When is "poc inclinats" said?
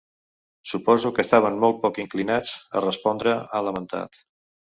1.83-2.55